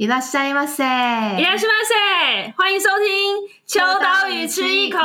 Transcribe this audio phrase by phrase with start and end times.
[0.00, 0.82] 伊拉西马塞，
[1.38, 4.98] 伊拉西马塞，欢迎收听《秋刀鱼吃一口》。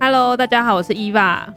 [0.00, 1.54] Hello，大家好，我是伊娃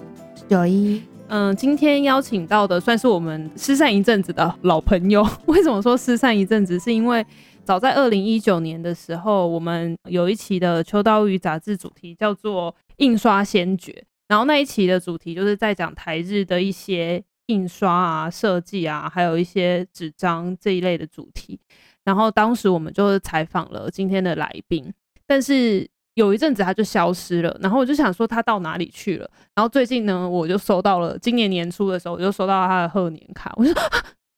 [0.47, 1.01] 九一。
[1.29, 5.27] 嗯，今天邀请到的算是我们失散一阵子的老朋友。
[5.47, 6.79] 为什么说失散一阵子？
[6.79, 7.25] 是因为
[7.65, 14.03] 早在二零一九年的时候，我们有一期的《秋刀鱼》杂志主题叫做“印刷先觉”。
[14.29, 21.59] 然后那一期的主题就是在讲台日的一些印刷啊、设计啊，还有一些纸张这一类的主题。
[22.05, 24.93] 然后当时我们就是采访了今天的来宾，
[25.27, 27.57] 但是有一阵子他就消失了。
[27.59, 29.29] 然后我就想说他到哪里去了。
[29.53, 33.81] 然后最近呢，我就收到了今年年初的时候，我就收到他的贺年卡，我就说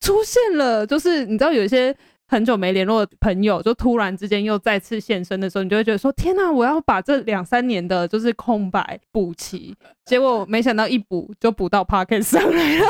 [0.00, 0.86] 出现了。
[0.86, 1.94] 就是你知道有一些。
[2.32, 12.86] 很久没联络的朋友，就突然之间又再次现身的时候，你就会觉得说：“天哪，我要把这两三年的就是空白补齐。”结果没想到一补就补到 Podcast 上来了，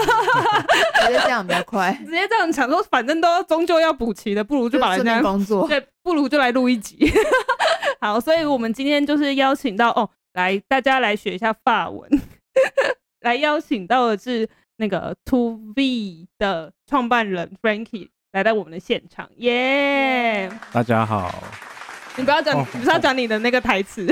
[1.07, 6.97] 直接这样比较快，直接这样想说，反正都终究要补齐的，不如就把人家工作，对，不如就来录一集。
[8.01, 12.09] 好，所以我们今天就是邀请到哦，来大家来学一下法文，
[13.23, 18.11] 来邀请到的是那个 To V 的创办人 Frankie。
[18.33, 20.73] 来到我们的现场，耶、yeah!！
[20.73, 21.45] 大家好，
[22.17, 24.11] 你不要讲，oh, 你不是要讲你的那个台词。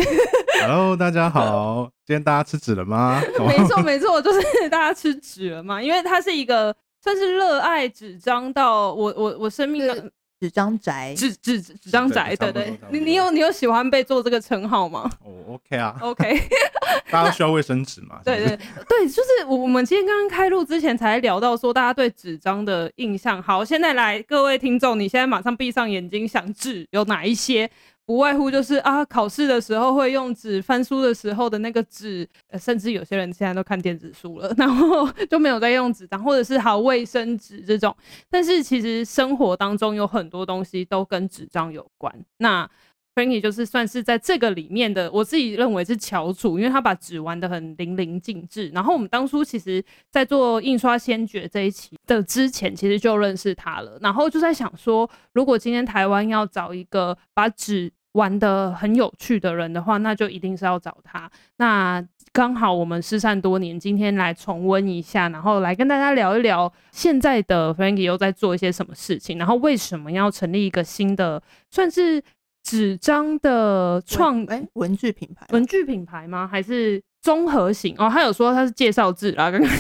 [0.60, 3.18] Hello，大家好，今天大家吃纸了吗？
[3.48, 10.12] 没错，没错，就是大家吃纸了嘛，因为它是一个算是热爱纸张到我我我生命的。
[10.40, 15.10] 纸张宅，纸纸纸张宅，对对，你你有你有喜欢被做这个称号吗？
[15.22, 16.40] 哦、oh,，OK 啊，OK，
[17.12, 18.20] 大家需要卫生纸嘛？
[18.24, 23.42] 对对对，就是我们今天刚刚开录之前才聊到说，大家对纸张的印象。
[23.42, 27.70] 好，现在来各位听众，你现在马上闭上眼睛，想纸有哪一些？
[28.10, 37.96] 不外乎就是啊，考试的时候会用纸，翻书的时候的那个纸，甚至有些人现在都看电子书了， 然后就没有在用纸张，或者是好卫生纸这种。
[38.28, 42.12] 但是其实生活当中有很多东西都跟纸张有关。
[42.38, 42.68] 那
[43.14, 48.70] Frankie 就是算是在这个里面的，我自己认为是翘楚，因为他把纸玩得很淋漓尽致。
[48.74, 53.96] 然后我们当初其实，在做印刷先觉这一期的之前，其实就认识他了。
[54.00, 61.30] 然后就在想说，如果今天台湾要找一个把纸玩的很有趣的人的话，那就一定是要找他。
[61.56, 72.22] 那刚好我们失散多年，今天来重温一下，然后来跟大家聊一聊现在的 Frankie 又在做一些什么事情，然后为什么要成立一个新的算是
[72.62, 75.46] 纸张的创哎文具品牌？
[75.50, 76.46] 文具品牌吗？
[76.46, 77.94] 还是综合型？
[77.98, 79.70] 哦，他有说他是介绍字啊，刚刚。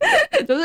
[0.48, 0.64] 就是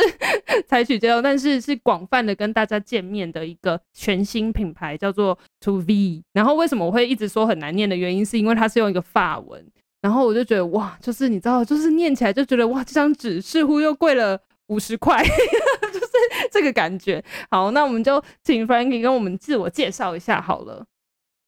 [0.67, 6.23] 采取这样，但是是广泛的跟大家见面的一个全新品牌，叫做 To V。
[6.31, 9.65] 然后为什么我会一直说很难念的原因，是因为它是用一个法文。
[10.01, 15.21] 然后我就觉得哇，就是你知道，就是念起来就觉得哇，这张纸似乎又贵了五十块，
[15.91, 16.07] 就是
[16.51, 17.23] 这个感觉。
[17.51, 20.85] 好，那我们就请 Frankie 跟我们自我介绍一下好了。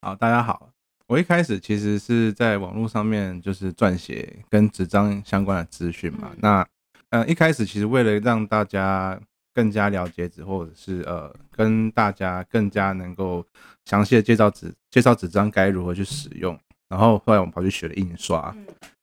[0.02, 0.70] 好，大家好，
[1.08, 6.68] 我一开始其实是在网络上面就是撰写跟纸张相关的资讯嘛，嗯、那。
[7.10, 9.20] 呃，一开始其实为了让大家
[9.54, 13.46] 更加了解纸，或者是呃，跟大家更加能够
[13.86, 16.60] 详细的介绍纸，介绍纸张该如何去使用。
[16.90, 18.56] 然后后来我们跑去学了印刷，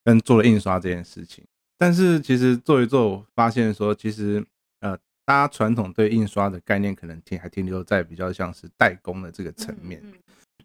[0.04, 1.44] 跟做了印刷这件事情。
[1.76, 4.44] 但是其实做一做，我发现说，其实
[4.80, 10.02] 呃，大家传统对印刷的概念可能停还停留在比较像是代工的这个层面。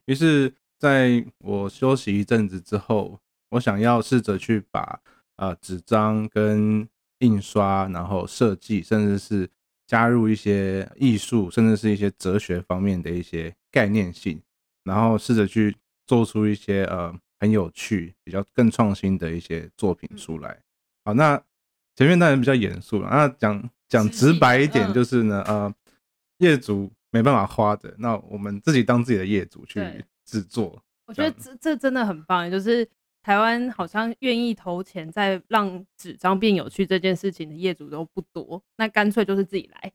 [0.06, 3.20] 于是，在我休息一阵子之后，
[3.50, 5.00] 我想要试着去把
[5.38, 6.88] 呃纸张跟
[7.20, 9.50] 印刷，然后设计，甚至是
[9.86, 14.42] 加入一些艺术，甚至是一些哲学方面的一些概念性，
[14.84, 15.76] 然后试着去
[16.06, 20.62] 做出一些呃很有趣、比较更创新的一些作品出来。
[21.04, 21.42] 好，那
[21.96, 25.74] 前面当然比较严肃了，那讲讲直白一点，就是呢，呃，
[26.38, 30.82] 业主没办法花的，那我们自己当自己的业主去制作。
[31.06, 32.88] 我觉得这这真的很棒，就是。
[33.22, 39.92] 台湾好像愿意投钱在让纸张变有趣这件事情的业主都不多，那干脆就是自己来。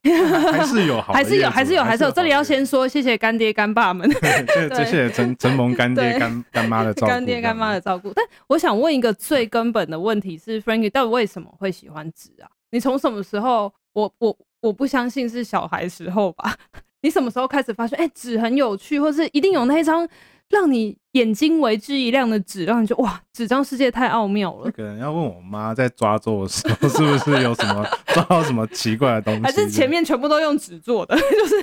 [0.52, 2.10] 还是有好，还是有，还是有，还是有。
[2.10, 4.08] 这里要先说谢谢干爹干爸们，
[4.76, 8.12] 谢谢承承蒙干爹干干妈的照顾， 干爹干妈的照顾。
[8.14, 12.48] 但我想问一个最根本的问题是，Frankie 到底为什么会喜欢纸啊？
[12.70, 13.72] 你从什么时候？
[13.94, 16.52] 我我我不相信是小孩时候吧？
[17.00, 20.08] 你什么时候开始发现，哎、欸，纸很有趣，或是一定有那一张？
[20.50, 24.70] 让你眼睛为之一亮的纸，让你觉得哇，纸张世界太奥妙了。
[24.70, 29.42] 可能要问我妈，在抓周的时候，是不是有什么抓到什么奇怪的东西？
[29.42, 31.54] 还是前面全部都用纸做的， 就是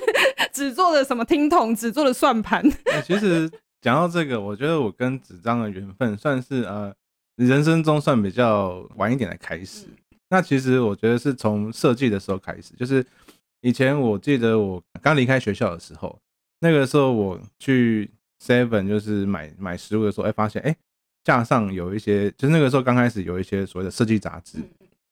[0.52, 2.62] 纸做的什么听筒，纸做的算盘。
[2.86, 3.50] 欸，其实
[3.80, 6.92] 讲到这个，我觉得我跟纸张的缘分算是呃，
[7.36, 9.86] 人生中算比较晚一点的开始。
[10.30, 13.04] 那其实我觉得是从设计的时候开始，就是
[13.60, 16.18] 以前我记得我刚离开学校的时候，
[16.60, 18.10] 那个时候我去
[18.42, 20.76] Seven 就是买买食物的时候，哎，发现哎
[21.22, 24.58] 架上有一些，就是那个时候刚开始有一些所谓的设计杂志，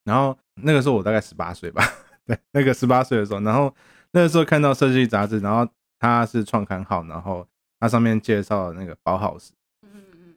[0.03, 1.85] 然后那个时候我大概十八岁吧，
[2.27, 3.73] 对，那个十八岁的时候，然后
[4.11, 7.47] 那个时候看到设计杂志，然后它是创刊号，然后
[7.79, 9.53] 它上面介绍那个包豪斯。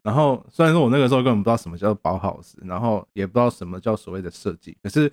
[0.03, 5.11] 然后虽然说我那个时候根本不知道什么叫做包豪斯，然后也不知道什么叫所谓的设计，可是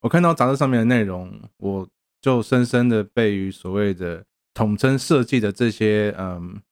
[0.00, 1.86] 我看到杂志上面的内容，我
[2.20, 4.24] 就深深的被于所谓的
[4.54, 6.62] 统称设计的这些嗯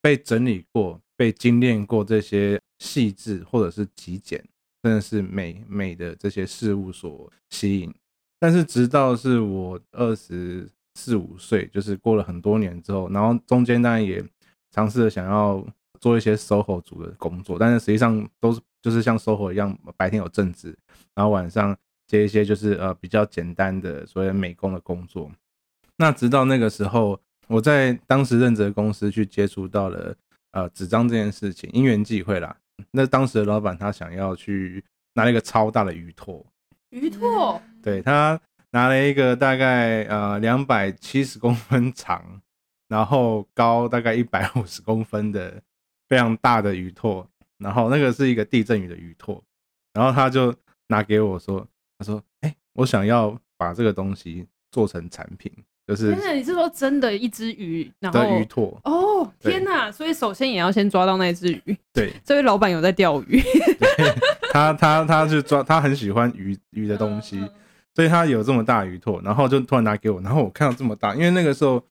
[0.00, 4.44] 被整理过、被精炼过这些细致或者是极简，
[4.82, 7.94] 真的是美美的这些事物所吸引。
[8.38, 14.24] 但是直到是我二十四五岁，就是过了很多年之后，然后中间当然也
[14.70, 15.66] 尝试着想要。
[16.00, 20.74] 做一些 SOHO 组的工作，但是实际上都是就是像 SOHO 一样，白天有正职，
[21.14, 21.76] 然后晚上
[22.06, 25.30] 接一些就是呃比较简单的所谓美工的工作。
[25.98, 27.20] 那直到那个时候，
[27.50, 30.14] 我在当时任职的公司去接触到了
[30.52, 32.56] 呃纸张这件事情，因缘际会啦。
[32.92, 34.82] 那当时的老板他想要去
[35.14, 36.46] 拿了一个超大的鱼拓，
[36.90, 42.40] 鱼拓，对，他拿了一个大概呃两百七十公分长，
[42.88, 45.62] 然后高大概一百五十公分的。
[46.08, 47.24] 非常大的鱼拓，
[47.58, 49.40] 然后那个是一个地震鱼的鱼拓，
[49.92, 50.52] 然后他就
[50.88, 51.64] 拿给我说
[51.96, 55.52] ：“他说，哎、欸，我想要把这个东西做成产品，
[55.90, 56.14] 就是……
[56.14, 58.80] 天哪，你是说真的一只鱼，然后的鱼拓？
[58.84, 59.90] 哦，天哪！
[59.90, 61.76] 所以首先也要先抓到那只鱼。
[61.92, 63.42] 对，这位老板有在钓鱼，
[64.52, 67.40] 他他他是抓，他很喜欢鱼鱼的东西，
[67.96, 71.82] 所以他有这么大鱼拓，然后就突然拿给我，然后我看到这么大，因为那个时候，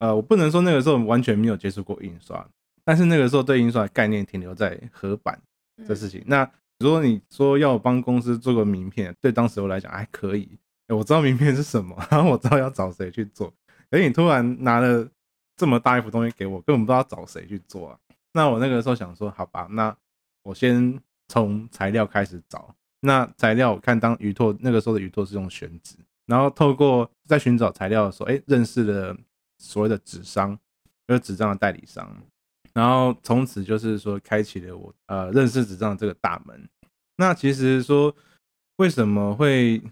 [0.00, 2.44] 呃，我不能说那个时候完全没有接触过印刷。”
[2.84, 5.38] 但是那个时候对印刷的概念停留在合板
[5.86, 6.22] 这事情。
[6.26, 10.48] 那如果你说要我帮公司做个名片，对当时我来讲还可以，
[10.94, 13.52] 我知道名片是什么， 然后我知道要找谁去做。
[13.90, 15.08] 可是你突然拿了
[15.56, 17.98] 这么大一幅东西给我，根本不知道找谁去做啊。
[18.32, 19.94] 那我那个时候想说，好吧，那
[20.42, 20.98] 我先
[21.28, 22.74] 从材料开始找。
[23.00, 25.94] 那材料我看当鱼拓那个时候的鱼拓是用宣纸，
[26.26, 29.16] 然后透过在寻找材料的时候，哎，认识了
[29.58, 30.58] 所谓的纸商，
[31.06, 32.14] 就是纸张的代理商。
[32.74, 36.68] 然后从此就是说，开启了我呃认识纸张的这个大门。
[37.16, 38.14] 那其实说
[38.76, 39.82] 为什么会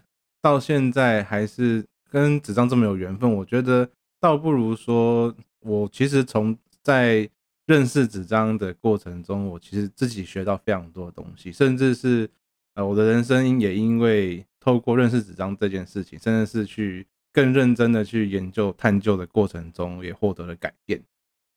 [0.47, 3.31] 到现在还是跟纸张这么有缘分？
[3.31, 3.89] 我觉得
[4.19, 7.29] 倒不如说，我其实从在
[7.65, 12.29] 认识纸张的过程中，我其实自己学到非常多的东西，甚至是
[12.75, 21.01] 呃我的人生也因为透过认识纸张这件事情，甚至是去更认真的去研究探究的过程中，也获得了改变。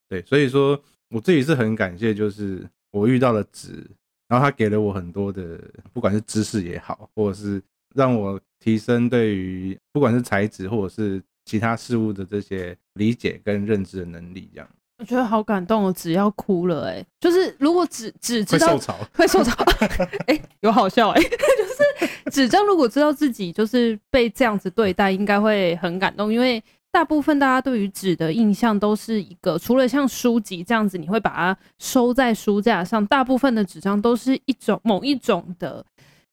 [0.08, 0.82] 对，所以说。
[1.12, 3.84] 我自己是很感谢，就是我遇到了纸，
[4.28, 5.60] 然后他给了我很多的，
[5.92, 7.60] 不管是知识也好，或者是
[7.94, 14.68] 让我提升对于不管是材质或者是其他事物的这些理解跟认知的能力，这样。
[14.98, 19.64] 我觉得好感动哦，纸要哭了哎，就是如果纸纸知道会受潮，会受潮，
[20.26, 26.62] 哎， 有好笑哎， 就是纸张如果知道自己就是被这样子对待，应该会很感动，因为。
[26.92, 33.06] 大部分大家对于纸的印象都是一个，除了像书籍这样子，你会把它收在书架上。
[33.06, 35.86] 大部分的纸张都是一种某一种的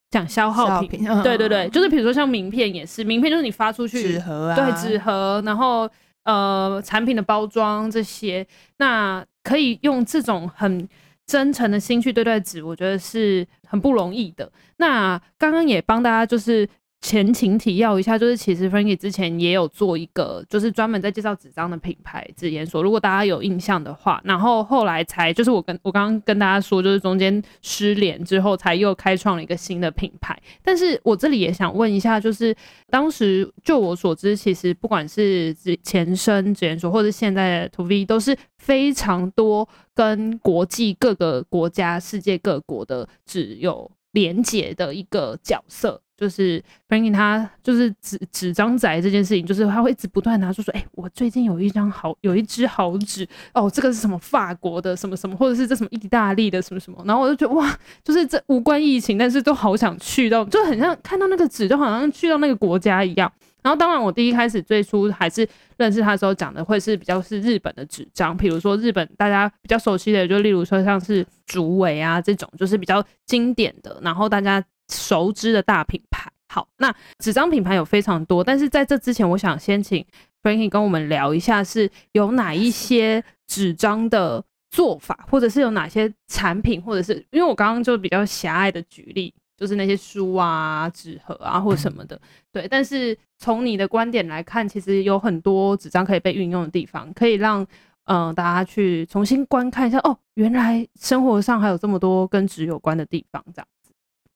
[0.10, 5.90] 讲消耗品，品对对对，就是比如说像名片也是，名片就是你发出去纸盒啊，对纸盒，然后
[6.24, 8.46] 呃产品的包装这些，
[8.78, 10.88] 那可以用这种很
[11.26, 14.52] 真诚的心去对待纸，我觉得是很不容易的。
[14.78, 16.68] 那刚刚也帮大家就是。
[17.08, 22.84] 前情提要一下，就是其实 Frankie 之前也有做一个，就是专门在介绍纸张的品牌纸研所。
[22.84, 30.38] 如果大家有印象的话，然后后来才就是我跟我刚刚跟大家说，就是中间失联之后，才又开创了一个新的品牌。
[30.62, 32.54] 但是我这里也想问一下，就是
[32.90, 46.02] 当时就我所知，其实不管是前身纸研所，或者现在的 ToV，都是非常多跟国际各个国家、世界各国的纸有连结的一个角色。
[46.18, 63.32] 就是 Frankie 他就是纸纸张宅这件事情，就是他会一直不断拿出说，哎、我最近有一张好，有一支好纸哦，这个是什么法国的什么什么，或者是这什么意大利的什么什么，然后我就觉得哇，就是这无关疫情，但是都好想去到，就很像看到那个纸，就好像去到那个国家一样。
[63.62, 65.48] 然后当然我第一开始最初还是
[65.78, 74.64] 认识他的时候讲的会是比较是日本的纸张，比如说日本大家比较熟悉的，就例如说像是竹围啊这种，就是比较经典的，然后大家。
[74.90, 80.06] 熟知的大品牌，好，那纸张品牌有非常多，但是在这之前，我想先请
[80.42, 92.20] Frankie 跟我们聊一下，是有哪一些纸张的做法，或者是有哪些产品，或者是因为我刚刚就比较狭隘的举例，就是那些书啊、纸盒啊或什么的。
[92.52, 97.66] 对，但是从你的观点来看，其实有很多纸张可以被运用的地方，可以让
[98.06, 99.98] 嗯、大家去重新观看一下。
[100.00, 103.68] 哦，原来生活上还有这么多跟纸有关的地方，这样。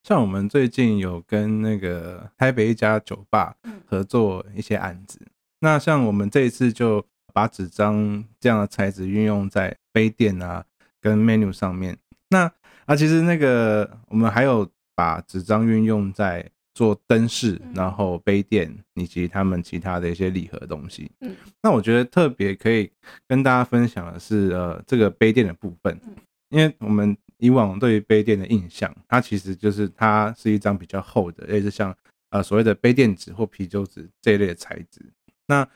[0.03, 3.55] 像我们最近有跟那个台北一家酒吧
[3.85, 5.19] 合作一些案子，
[5.59, 10.65] 那像我们这一次就把纸张这样的材质运用在杯垫啊
[10.99, 11.95] 跟 menu 上面。
[12.29, 12.51] 那
[12.85, 21.11] 啊，其实那个我们还有把纸张运用在做灯饰，然后杯垫以及他们其他的一些礼盒东西。
[21.19, 22.89] 嗯，那我觉得特别可以
[23.27, 26.01] 跟大家分享的是，呃，这个杯垫的部分，
[26.49, 27.15] 因为我们。
[27.41, 31.93] 以往对于杯垫的印象，它其实就是它是一张比较厚的，类似像
[32.29, 35.01] 呃所谓的杯垫纸或啤酒纸这一类的材质。
[35.47, 35.67] 那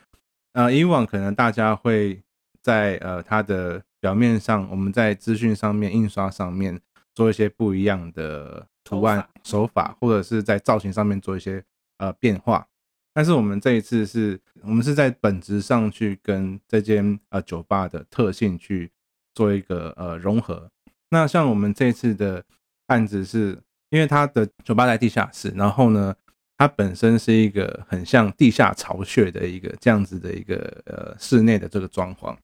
[0.54, 2.22] 呃以往可能大家会
[2.62, 6.80] 在呃它的表面上，我们在资讯上面印刷上面
[7.16, 11.64] 做一些不一样的图案手法，或者是在造型上面做一些
[11.98, 12.68] 呃变化。
[13.12, 18.92] 但是我们这一次是我们是在本质上去跟这间呃酒吧的特性去
[19.34, 20.70] 做一个呃融合。
[21.10, 22.44] 那像我们这次的
[22.88, 23.58] 案子是，
[23.90, 26.14] 因为它的酒吧在地下室，然后呢，
[26.58, 32.36] 它本身是一个很像地下巢穴的一个这样子的一个呃室内的这个装潢。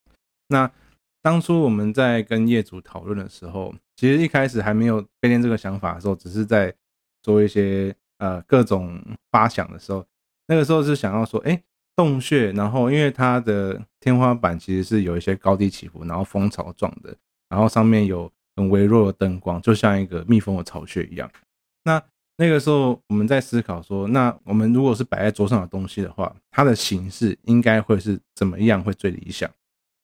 [0.47, 0.71] 那
[1.21, 6.73] 当初我们在跟业主讨论的时候，其实一开始还没有杯垫这个想法的时候，只是在
[7.23, 9.01] 做一些呃各种
[9.31, 10.05] 发想的时候，
[10.47, 11.61] 那个时候是想要说，哎、
[11.95, 17.15] 洞穴，然后因为它的天花板其实是有一些高低起伏，然后蜂巢状的，
[17.49, 18.31] 然后上面有。
[18.55, 21.29] 很微弱的灯光，就像一个蜜蜂的巢穴一样。
[21.83, 22.01] 那
[22.37, 29.49] 那个时候，我们在思考说，那我们如果是摆在桌上的东西的话，它的形式应该会是怎么样会最理想？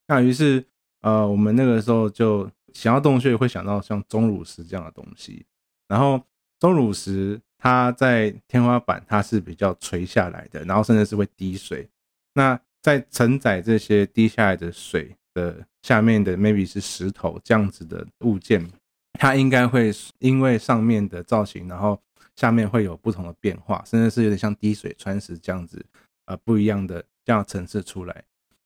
[0.07, 0.63] 那于是，
[1.01, 5.45] 呃，我们那个时候就想要洞穴，会想到像钟乳石这样的东西。
[5.87, 6.21] 然后，
[6.59, 11.89] 钟乳石它在天花板它是比较垂下来的，然后甚至是会滴水。
[12.33, 18.69] 那在承载这些滴下来的水的下面的 maybe 是石头这样子的物件，
[19.13, 19.89] 它应该会
[20.19, 21.97] 因为上面的造型，然后
[22.35, 25.81] 下面会有不同的变化，甚至是有点像滴水穿石这样子，
[26.25, 28.21] 呃，不一样的这样层次出来。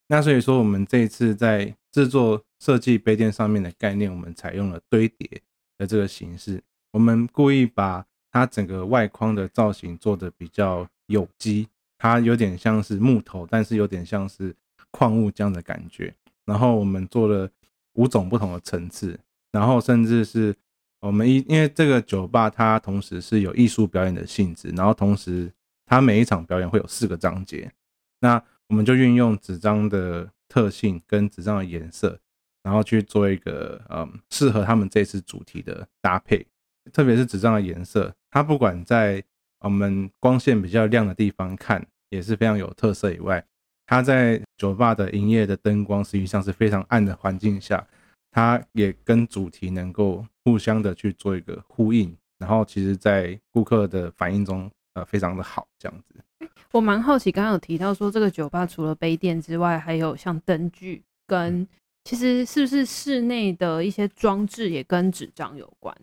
[0.07, 5.39] 那所以说，我们这一次在制作设计杯垫上面的概念，我们采用了堆叠
[5.77, 6.59] 的这个形式，
[6.91, 11.67] 我们故意把它整个外框的造型做的比较有机，
[11.99, 14.55] 它有点像是木头，但是有点像是
[14.89, 16.11] 矿物这样的感觉。
[16.45, 17.49] 然后我们做了
[17.93, 19.19] 五种不同的层次，
[19.51, 20.55] 然后甚至是
[20.99, 25.51] 我们一因为这个酒吧它同时是有艺术表演的性质，然后同时
[25.85, 27.71] 它每一场表演会有四个章节，
[28.19, 32.19] 那我们就运用纸张的特性跟纸张的颜色，
[32.63, 36.45] 然后去做一个嗯适合他们这次主题的搭配，
[36.93, 39.23] 特别是纸张的颜色，它不管在
[39.59, 43.45] 我们光线比较亮的地方看也是非常有特色以外。
[43.91, 47.85] 它在酒吧的营业的灯光实际上是非常暗的环境下，
[48.31, 56.47] 它也跟主题能够互相的去做一个呼应，然后其实，在顾客的反应中，呃，非常的好这样子。
[56.71, 61.67] 我蛮好奇，刚刚有提到说这个酒吧除了杯垫之外，还有像灯具跟，
[62.05, 65.93] 其实是不是室内的一些装置也跟纸张有关？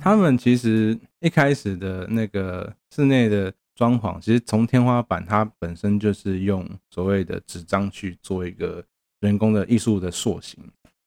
[0.00, 3.52] 他们其实一开始的那个室内的。
[3.76, 8.82] 装潢其实从天花板，它本身就是用所谓的纸张去做一个
[9.20, 10.58] 人工的艺术的塑形，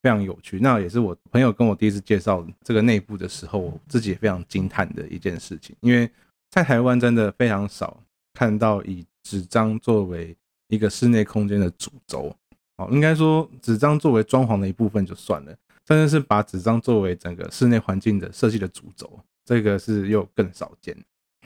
[0.03, 0.59] 非常有趣。
[0.59, 5.75] 那也是我朋友跟我第一次介绍这个内部的时候，我自己也非常惊叹的一件事情。
[5.81, 6.07] 因为
[6.51, 8.01] 在台湾真的非常少
[8.35, 12.31] 看到以纸张作为一个室内空间的主轴，
[12.77, 15.55] 哦，应该说纸张作为装潢的一部分就算了，
[15.87, 20.95] 甚至是把纸张作为整个室内环境的设计的主轴，这个是又更少见。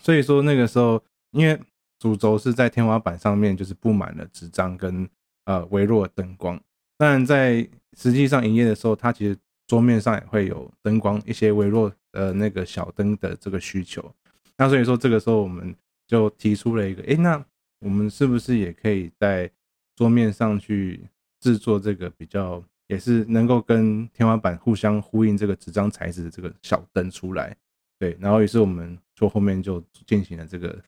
[0.01, 1.01] 所以说那个时候。
[1.33, 1.59] 因为
[1.99, 5.07] 主轴是在天花板上面，就是布满了纸张跟
[5.45, 6.59] 呃微弱灯光。
[6.97, 9.37] 当然，在实际上营业的时候，它其实
[9.67, 14.13] 桌面上也会有灯光，一些微弱的那个小灯的这个需求。
[14.57, 15.75] 那所以说，这个时候我们
[16.05, 17.43] 就提出了一个，诶，那
[17.79, 19.49] 我们是不是也可以在
[19.95, 21.01] 桌面上去
[21.39, 27.55] 制作这个比较，也是能够跟天花板互相呼应这个纸张材质的这个小灯出来？
[27.97, 30.79] 对，然后于是我们就后面就进行了这个。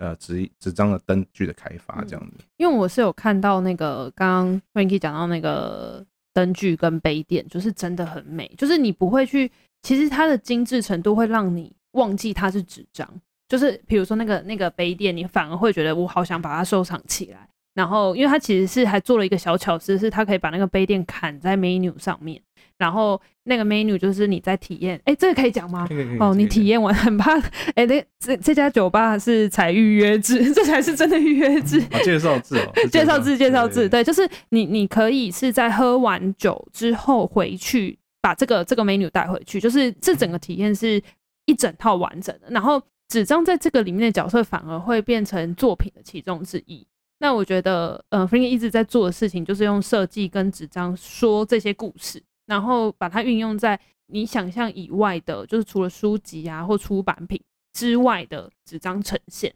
[0.00, 6.02] 呃，纸纸张的灯具的开发这样子，因为我是有看到那个刚刚 Frankie 讲到那个
[6.32, 9.52] 灯具跟杯垫，就是真的很美，就是你不会去，
[9.82, 13.06] 其实它的精致程度会让你忘记它是纸张，
[13.46, 17.46] 就是比如说那个那个杯垫，你反而会觉得我好想把它收藏起来。
[17.74, 22.42] 然后，因为它其实是还做了一个小巧思，是它可以把那个杯垫砍在 menu 上面，
[22.78, 25.88] 然后那个 menu 就是你在体验，哎，这个可以讲吗？
[26.18, 27.38] 哦，你体验完很怕，
[27.74, 31.80] 哎，那这这家酒吧是采预约制， 这才是真的预约制。
[31.92, 41.02] 哦、介绍制哦， 介绍制，介绍制，对，就是你你可以是在喝完酒之后回去把这个这个 menu 带回去，就是这整个体验是
[41.46, 42.48] 一整套完整的。
[42.50, 46.86] 然后纸张在这个里面的角色反而会变成作品的其中之一。
[47.22, 57.40] 那我觉得，呃，Frankie 一直在做的事情就是用设计跟纸张说这些故事，然后把它运用在你想象以外的，就是除了书籍啊或出版品
[57.72, 59.54] 之外的纸张呈现。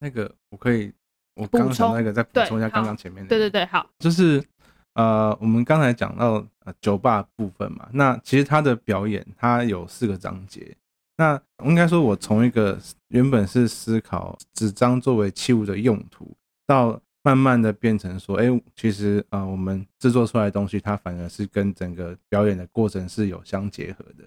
[0.00, 0.92] 那个我可以，
[1.36, 3.28] 我刚刚想那个再补充一下刚刚前面的。
[3.28, 4.42] 对对对，好，就是
[4.94, 10.76] 呃，我们刚才讲到呃酒吧部分嘛，那其实它的表演它有四个章节。
[11.16, 12.76] 那应该说，我从一个
[13.08, 16.36] 原本是思考纸张作为器物的用途。
[16.66, 24.24] 到慢慢的变成说，哎、其实啊、我们制作出来的东西，它反而是跟整个表演的过程是有相结合的。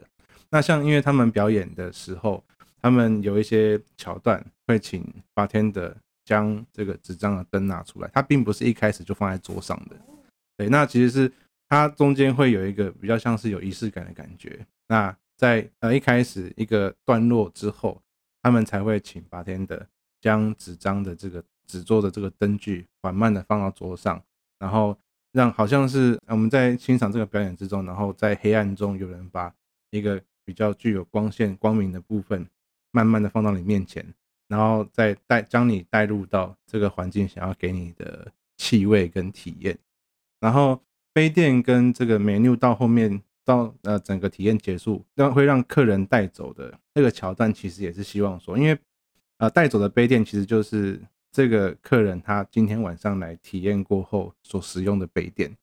[0.50, 2.42] 那像因为他们表演的时候，
[2.82, 9.98] 他们有一些桥段会请八天的将这个纸张的灯拿出来，它并不是一开始就放在桌上的。
[10.56, 11.30] 对，那其实是
[11.68, 14.66] 它中间会有一个比较像是有仪式感的感觉。
[14.88, 18.02] 那在呃一开始一个段落之后，
[18.42, 19.86] 他们才会请八天的
[20.22, 21.44] 将纸张的这个。
[21.68, 24.22] 纸做的这个灯具缓慢的放到桌上，
[24.60, 24.98] 然后
[25.32, 29.54] 让好像是我们在欣赏这个表演之中，然后在黑暗中有人把
[29.90, 32.48] 一个比较具有光线光明的部分
[32.92, 34.06] 慢慢的放到你面前，
[34.48, 39.78] 然后再带将你带入到这个环境想要给你的气味跟体验。
[40.40, 40.82] 然后
[41.12, 48.80] 杯垫跟这个 menu 到后面到呃整个体验结束，让会让客人带走的那个桥段，其实也是希望说，因为
[49.40, 51.02] 呃带走的杯垫其实就是。
[51.36, 55.54] 这个客人他今天晚上来体验过后所使用的杯垫，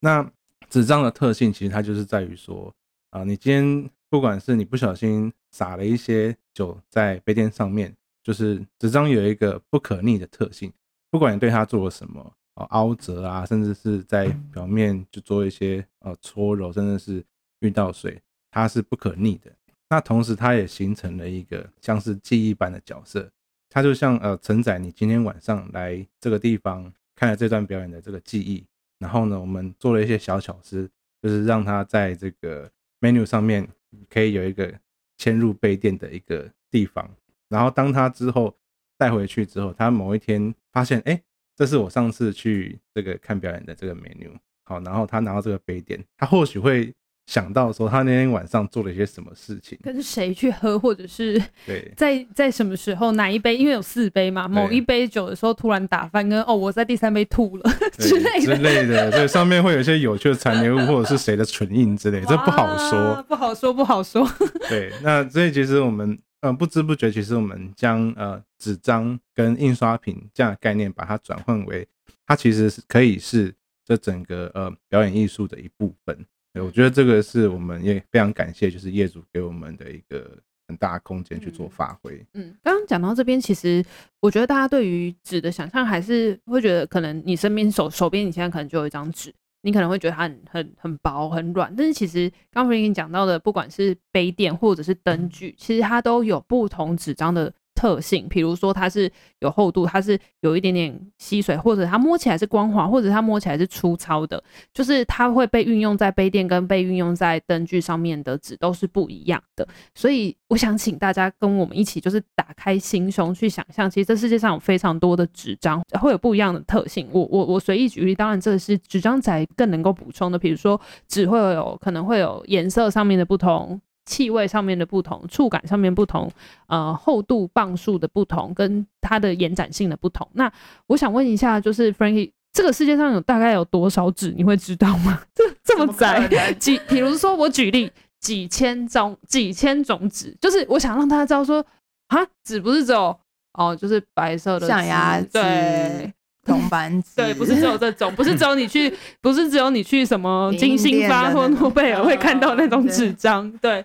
[0.00, 0.28] 那
[0.68, 2.74] 纸张的特性其实它就是在于说
[3.10, 10.72] 啊，你今天不管是你不小心洒了一些酒在杯垫上面，就是纸张有一个不可逆的特性，
[11.08, 12.20] 不管你对它做了什么
[12.54, 17.24] 啊凹折啊，甚至是在表面就做一些呃搓揉，甚至是
[17.60, 19.52] 遇到水，它是不可逆的。
[19.88, 23.30] 那同时它也形成了一个像是记忆般的角色。
[23.74, 28.62] 它就像呃承载你今天晚上来这个地方看了这段表演的这个记忆，
[28.98, 30.86] 然后呢，我们做了一些小巧思，
[31.22, 33.66] 就是让它在这个 menu 上面
[34.10, 34.70] 可以有一个
[35.16, 37.10] 嵌入杯垫的一个地方，
[37.48, 38.54] 然后当他之后
[38.98, 41.22] 带回去之后，他某一天发现，哎，
[41.56, 44.30] 这是我上次去这个看表演的这个 menu，
[44.64, 46.94] 好，然后他拿到这个杯垫，他或许会。
[47.26, 51.92] 想到说他那天晚上做了一些什么事情，跟谁去喝，或者是对。
[51.96, 58.56] 在在什么时候哪一杯，因为有四杯嘛，某一杯酒的时候突然打翻，跟哦我在第三杯吐了 之类的。
[58.56, 64.28] 之类的，对，上面会有一些有趣的残留物，或者是谁的唇印之类，这不好说，不好说，不好说。
[64.68, 71.86] 对，那所以其实我们呃不知不觉，其实我们将呃纸张跟印刷品这样的概念，把它转换为
[72.26, 73.54] 它其实是可以是
[73.84, 76.26] 这整个呃表演艺术的一部分。
[76.52, 80.38] 对，我觉得这个是我们也非常感谢，就是业主给我们的一个
[80.68, 82.24] 很大的空间去做发挥。
[82.34, 83.84] 嗯，刚刚讲到这边，其实
[84.20, 97.52] 我觉得大家对于纸的想象还是会觉得，可能你身边手手边你现在可能就有一张纸，你可能会觉得它很很很薄很软，但是其实刚刚 Frankie 讲到的，不管是杯垫或者是灯具，其实它都有不同纸张的。
[97.74, 109.66] 特性，比如说它是有厚度，它是有一点点吸水，或者它摸起来是光滑，或者它摸起来是粗糙的，就是它会被运用在杯垫跟被运用在灯具上面的纸都是不一样的。
[109.94, 117.08] 所以我想请大家跟我们一起，就是打开心胸去想象，其实这世界上有非常多的纸张会有不一样的特性。
[117.10, 123.80] 我我我随意举例，当然这是纸张仔更能够补充的，比如说纸会有可能会有颜色上面的不同。
[124.04, 126.30] 气味上面的不同，触感上面不同，
[126.66, 130.28] 呃，厚度磅数的不同，跟它的延展性的不同。
[130.34, 130.52] 那
[130.88, 134.32] 我想问一下，就是 Frankie，这个世界上有大概有多少纸？
[134.36, 135.22] 你会知道吗？
[135.34, 136.78] 这这么窄， 几？
[136.88, 141.64] 比如说我举例，几千种，几千种纸，就是我想让大家知道说，
[142.08, 143.16] 啊，纸不是只有
[143.54, 146.12] 哦，就是白色的象牙纸，对，
[146.44, 153.84] 铜板纸，对，不是只有这种， 不是只有你去，不是只有你去什么 金星发或诺贝尔会看到那种纸张，对。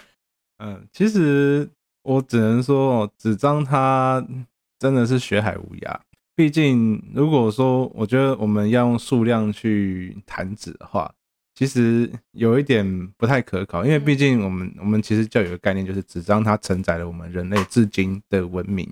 [0.59, 1.69] 嗯，其实
[2.03, 4.25] 我只能说哦，纸张它
[4.79, 5.95] 真的是学海无涯。
[6.35, 11.11] 毕竟，如果说我觉得我们要用数量去谈纸的话，
[11.55, 13.83] 其实有一点不太可靠。
[13.83, 18.87] 因为毕竟我们我们其实就有一个概念，就是纸张它承载了我们人类至今的文明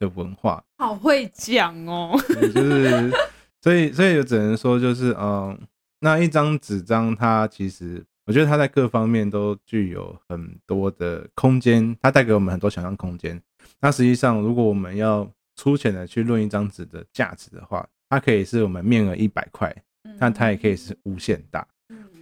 [0.00, 0.60] 的文化。
[0.78, 3.12] 好会讲哦，就是
[3.60, 5.56] 所以所以就只能说就是嗯，
[6.00, 13.40] 那一张纸张它其实我觉得它在各方面都具有很多的空间，它带给我们很多想象空间。
[13.80, 19.74] 那实际上，如果我们要粗浅的去论一张纸的价值的话，它可以是我们面额一百块，
[20.18, 21.66] 但它也可以是无限大，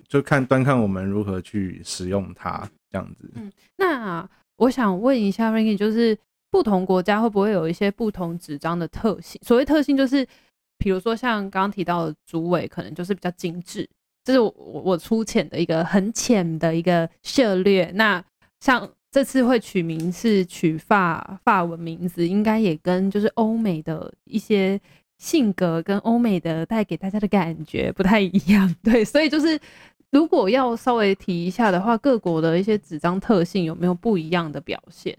[0.08, 3.30] 就看端看我们如何去使用它这样子。
[3.34, 6.18] 嗯，那我想问一下 Randy，就是
[6.50, 9.40] 不同国家会不会有一些不同纸张的特性？
[9.44, 10.26] 所谓特性就是，
[10.78, 13.88] 比如说像刚刚提到的竹尾，可能就是比较精致。
[14.24, 17.90] 这是我我粗浅的一个很浅的一个涉猎。
[17.94, 18.22] 那
[18.60, 24.78] 像这次会取名是取法法文名字，应该也跟就是欧美的一些
[25.16, 28.74] 性格跟欧美的带给大家的感觉不太一样。
[28.84, 29.58] 对，所以就是
[30.10, 35.16] 如果要稍微提一下的话，各国的一些纸张特性有没有不一样的表现？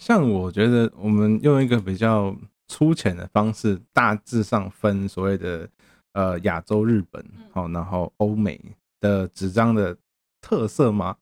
[0.00, 2.34] 像我觉得我们用一个比较
[2.66, 5.68] 粗浅的方式，大致上分所谓的。
[6.12, 8.60] 呃，亚洲、日本，好，然后欧美
[9.00, 9.96] 的纸张的
[10.40, 11.14] 特色嘛？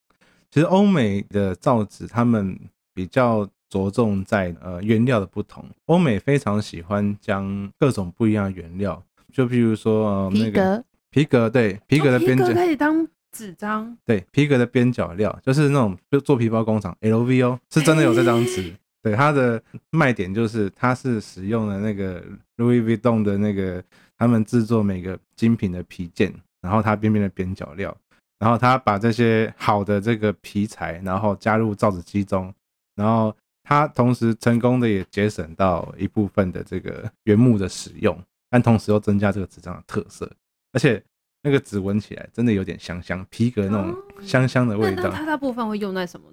[0.50, 2.58] 其实欧美的造纸，他们
[2.94, 5.62] 比较着重在呃原料的不同。
[5.84, 18.74] 欧美非常喜欢将各种不一样的原料，就譬如说呃那个皮革，对，皮革的边角可以当纸张，对，皮革的边角料就是那种就做皮包工厂，LV 哦，是真的有这张纸。
[19.02, 22.20] 对，它的卖点就是它是使用了那个
[22.56, 23.82] Louis Vuitton 的那个。
[24.20, 27.96] 他们制作每个精品的皮件，然后它边边的边角料，
[28.40, 32.52] 然后它把这些好的这个皮材，然后加入造纸机中，
[32.96, 40.28] 然后它同时成功的也节省到一部分的这个原木的使用，但同时又增加这个纸张的特色，
[40.72, 41.00] 而且
[41.42, 45.10] 那个纸闻起来真的有点香香，皮革那种香香的味道。
[45.10, 46.26] 它大部分会用在什么？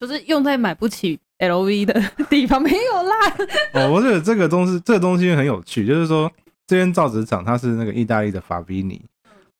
[0.00, 3.14] 就是用在买不起 LV 的地方没有啦。
[3.74, 6.30] 哦，我觉得这个东西，这个东西很有趣，就是说。
[6.66, 9.02] 这间造纸厂它是那个意大利的法比尼，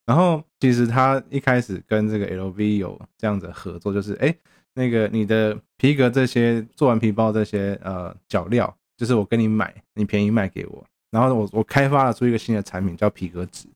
[0.04, 4.34] 然后其实它一开始跟这个 LV 有这样子合作，就是哎，
[4.74, 13.66] 那个你的皮革这些做完皮包这些呃角料，就是我跟你买，你便宜卖给我，然后我我开发了出一个新的产品叫皮革纸，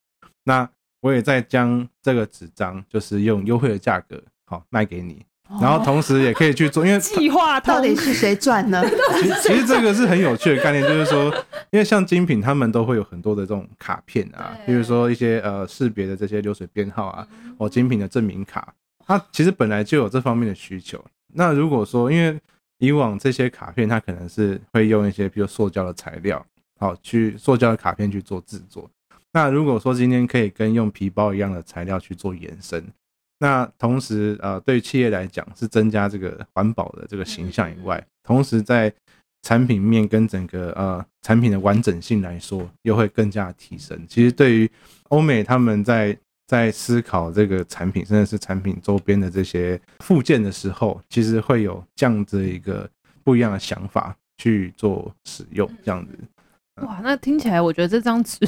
[0.45, 0.69] 那
[1.03, 5.23] 我也在将这个纸张就是用优惠的价格好卖给你。
[5.61, 8.83] 然后同时也可以去做，因为 计划到底是谁赚呢？
[9.21, 11.27] 其实其实这个是很有趣的概念，就是说，
[11.71, 18.73] 因为像精品，他们都会有很多的这种卡片啊，比如说一些呃识别的这些流水编号啊，或精品的证明卡，
[19.07, 21.05] 它其实本来就有这方面的需求。
[21.35, 22.41] 那如果说，因为
[22.79, 26.43] 以往这些卡片，它可能是会用一些比如塑胶的材料，
[26.81, 28.89] 好去塑胶的卡片去做制作。
[29.33, 32.85] 那如果说今天可以跟用皮包一样的材料去做延伸。
[33.39, 38.93] 那同时，呃，对企业来讲是增加这个环保的这个形象以外，同时在
[39.43, 44.01] 产品面跟整个呃产品的完整性来说，又会更加提升。
[44.09, 44.71] 其实对于
[45.09, 46.17] 欧美他们在
[46.47, 52.89] 在思考这个产品，甚至是产品周边的这些附件的时候，其实会有这样子一个
[53.25, 56.17] 不一样的想法去做使用，这样子。
[56.83, 58.39] 哇，那听起来我觉得这张纸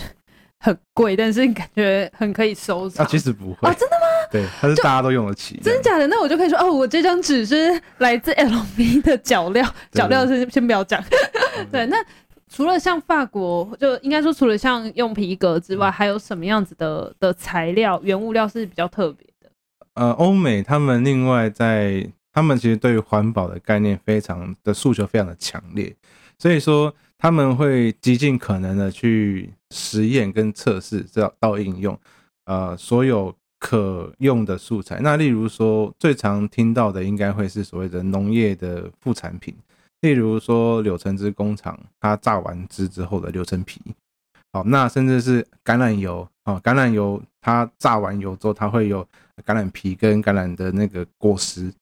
[0.61, 3.05] 很贵，但是感觉很可以收藏。
[3.05, 4.07] 啊，其实不会啊，真的吗？
[4.33, 5.61] 对，它是大家都用得起。
[5.63, 6.07] 真的假的？
[6.07, 11.03] 那我就可以说哦，我这张纸是来自 LV 的脚料，脚料是先不要讲。
[11.71, 11.97] 对，那
[12.51, 19.51] 除了像法国，就应该说除了像用皮革之外，还有什么样子的的材料、原物料是比较特别的？
[19.95, 25.95] 呃，欧美他们另外在他们其实对于环保的概念非常的诉求非常的强烈，
[26.39, 31.99] 所以说他们会极尽可能的去实验跟测试，这到应用，
[32.45, 33.35] 呃，所有。
[33.61, 39.57] 可用的素材，那例如说最常听到的应该会是所谓的农业的副产品，
[40.03, 43.81] 例如说柳橙汁工厂它榨完汁之后的柳橙皮，
[44.53, 49.03] 好，那甚至是橄榄油啊，橄榄油它榨完油之后，它会有
[49.47, 51.73] 橄榄皮跟橄榄的那个果实，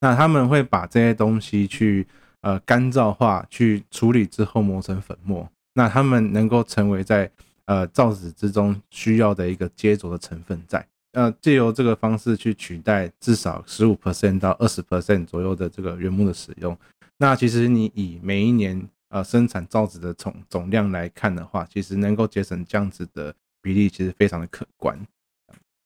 [0.00, 2.06] 那他们会把这些东西去
[2.46, 7.28] 呃干燥化，去处理之后磨成粉末，那他们能够成为在
[7.64, 10.86] 呃造纸之中需要的一个接着的成分在。
[11.10, 16.78] 呃，借由这个方式去取代至少十五 percent 到二十 percent 左右的这个原木的使用，
[17.18, 24.96] 那其实你以每一年呃生产造纸的总总量来看的话，其实能够节省这样子的比例，其实非常的可观。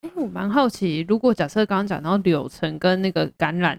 [0.03, 3.79] 哎、我蛮好奇，如果假设刚刚讲到柳橙跟那个橄榄，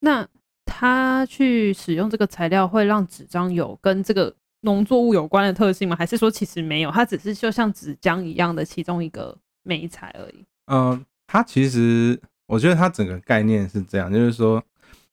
[0.00, 0.26] 那
[0.70, 5.96] 它去使用这个材料会让纸张有跟这个农作物有关的特性吗？
[5.96, 10.44] 还是说其实没有，它只是就像纸浆一样的其中一个媒材而已？
[10.66, 14.62] 嗯，它其实我觉得它整个概念是这样，就是说，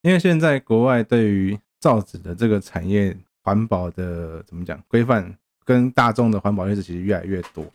[0.01, 7.65] 因为现在国外对于造纸的这个产业环保的怎么讲规范，跟大众的环保意识其实越来越多。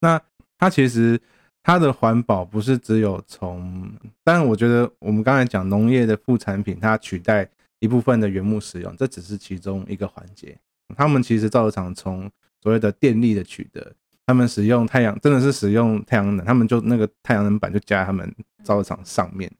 [0.00, 0.20] 那
[0.58, 1.18] 它其实
[1.62, 3.90] 它的环保不是只有从，
[4.24, 7.48] 但我觉得我们刚才讲农业的副产品，它取代
[7.78, 10.58] 一部分的原木使用，这只是其中一个环节。
[10.96, 13.92] 他们其实造纸厂从所谓的电力的取得，
[14.26, 19.50] 他们使用太阳，真的是使用太阳能，他们就那个太阳能板就加在他们造纸厂上面，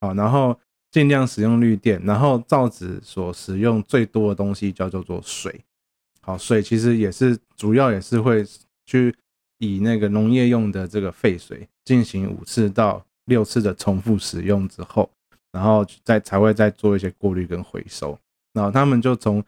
[0.00, 0.58] 好，然后
[0.90, 5.64] 尽量使用绿电，然后造纸所使用最多的东西叫做做水，
[6.22, 8.44] 好，水其实也是主要也是会
[8.84, 9.14] 去
[9.60, 15.08] 以那个农业用的这个废水进行五次到六次的重复使用之后，
[15.52, 18.18] 然后再才会再做一些过滤跟回收，
[18.52, 19.42] 然后他们就从。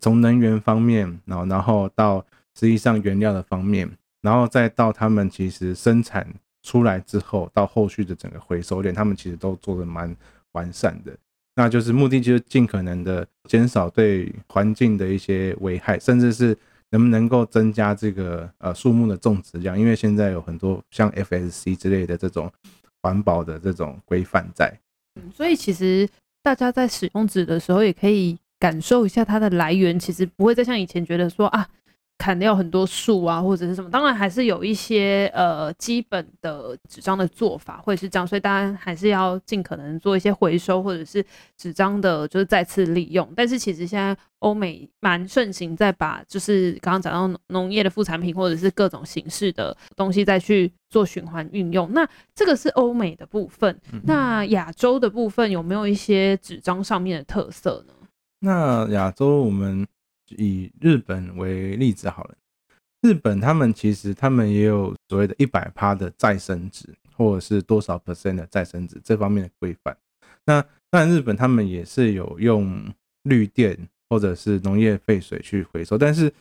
[0.00, 2.24] 从能源方面，然后然后到
[2.58, 3.86] 实际上原料的方面，
[4.22, 6.26] 然后再到他们其实生产
[6.62, 10.16] 出来之后，到后续的整个回收链，他们其实都做得蛮
[10.52, 11.14] 完善的。
[11.54, 16.56] 那就是目的就是尽可能的减少对环境的一些危害，甚至是
[16.94, 22.48] 能不能够增加这个呃树木的种植量，因为现在有很多像 FSC 之类的这种
[23.02, 24.72] 环保的这种规范在。
[25.16, 26.08] 嗯，所以其实
[26.40, 28.38] 大家在使用纸的时候也可以。
[28.56, 31.68] 感受一下它的来源，其实不会再像以前觉得说啊，
[32.24, 33.90] 砍掉很多树啊，或者是什么。
[33.90, 41.22] 当然还是有一些呃基本的纸张的做法会是这样，所以大家还是要尽可能做一些回收或者是
[41.58, 43.30] 纸张的，就是再次利用。
[43.36, 51.92] 但是其实现在欧美蛮盛行在把就是刚刚讲到农业的副产品或者是各种形式的东西再去做循环运用。
[51.92, 57.92] 那这个是欧美的部分，那亚洲的部分有没有一些纸张上面的特色呢？
[58.40, 59.86] 那亚洲，我们
[60.30, 62.34] 以日本为例子好了。
[63.02, 69.96] 日本他们其实他们也有所谓的一百趴的再生纸，或者是多少 percent 的再生纸这方面的规范。
[70.46, 72.92] 那但日本他们也是有用
[73.24, 73.76] 绿电
[74.08, 76.32] 或者是农业废水去回收，但是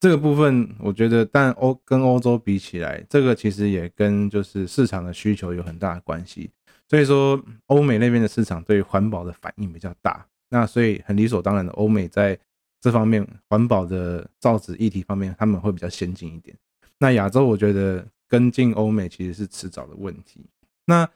[0.00, 6.50] 这个部分我觉得，但欧跟欧洲比起来，这个其实也跟就是市场的需求有很大的关系。
[6.88, 10.24] 所以说，欧美那边的市场对环保的反应比较大。
[10.48, 12.38] 那所以很理所当然的，欧美在
[12.86, 16.56] 这方面环保的造纸议题方面，他们会比较先进一点。
[17.00, 20.46] 那亚洲我觉得跟进欧美其实是迟早的问题。
[20.84, 21.08] 那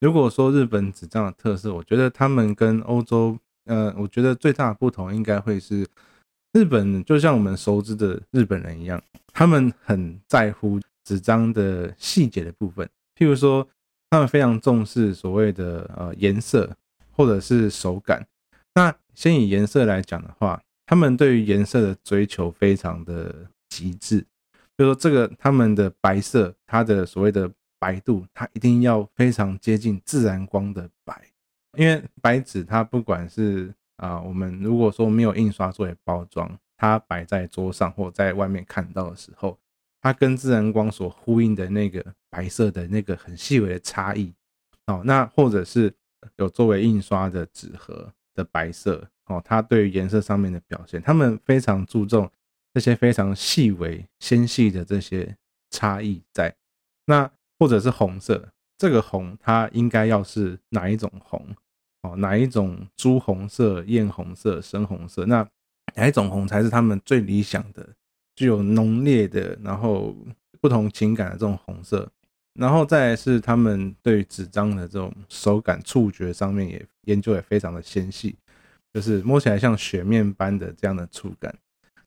[0.00, 5.88] 如果说日本纸张的特色，我觉得他们跟欧洲，呃，我觉得最大的不同应该会是
[6.52, 13.66] 日本，就像我们熟知的日本人一样，他们很在乎纸张的细节的部分，譬如说
[14.10, 16.70] 他们非常重视所谓的呃颜色
[17.12, 18.26] 或者是手感。
[18.74, 24.20] 那先以颜色来讲的话，他们对于颜色的追求非常的极致，
[24.76, 31.22] 就是说这个他们的白色，它的所谓的白度，它一定要非常接近自然光的白，
[31.76, 39.58] 因为白纸它不管是啊，我们如果说没有印刷作为包装，它摆在桌上或在外面看到的时候，
[40.00, 44.34] 它跟自然光所呼应的那个白色的那个很细微的差异，
[44.86, 45.94] 哦，那或者是
[46.36, 48.12] 有作为印刷的纸盒。
[48.36, 52.30] 的白色哦，它对于颜色上面的表现，他们非常注重
[52.72, 55.36] 这些非常细微纤细的这些
[55.70, 56.54] 差异在。
[57.06, 61.46] 那或者是红色，这个红它应该要是哪一种红
[62.02, 62.16] 哦？
[62.16, 65.24] 哪一种朱红色、艳红色、深红色？
[65.26, 65.46] 那
[65.94, 67.88] 哪一种红才是他们最理想的，
[68.34, 70.16] 具有浓烈的，然后
[70.60, 72.10] 不同情感的这种红色？
[72.54, 78.36] 然后再是他们对纸张的这种手感、触觉上面也研究也非常的纤细，
[78.94, 81.54] 就是摸起来像雪面般的这样的触感。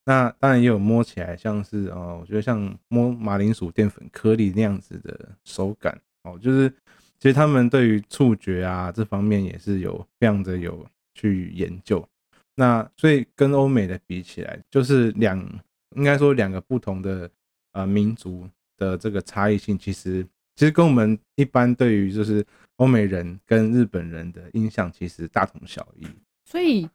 [0.06, 6.70] 那当然也有摸起来像是哦，我觉得像摸马铃薯淀粉颗粒那样子的手感哦，就是
[7.20, 12.04] 其实他们对于触觉啊这方面也是有非常的有去研究。
[12.56, 15.38] 那所以跟欧美的比起来，就是两
[15.96, 17.30] 应该说两个不同的
[17.74, 20.26] 呃民族的这个差异性，其实。
[20.60, 22.44] 其实跟我们一般对于就是
[22.78, 26.08] 欧美人跟日本人的印象其实大同小异，
[26.50, 26.90] 所以